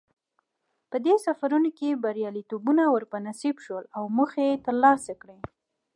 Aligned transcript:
په 0.89 0.97
دې 1.05 1.15
سفرونو 1.25 1.69
کې 1.77 1.99
بریالیتوبونه 2.03 2.83
ور 2.87 3.03
په 3.11 3.17
نصیب 3.27 3.55
شول 3.65 3.85
او 3.97 4.03
موخې 4.15 4.43
یې 4.49 4.57
ترلاسه 4.65 5.13
کړې. 5.21 5.37